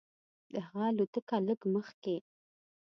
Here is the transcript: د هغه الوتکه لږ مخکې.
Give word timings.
د 0.53 0.53
هغه 0.67 0.85
الوتکه 0.91 1.37
لږ 1.47 1.59
مخکې. 1.75 2.15